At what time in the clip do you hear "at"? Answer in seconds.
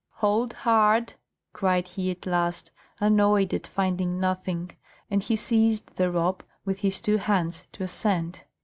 2.09-2.25, 3.53-3.67